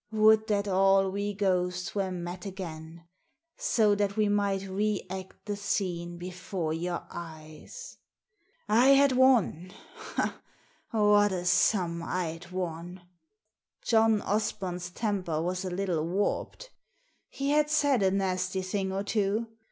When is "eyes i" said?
7.11-8.87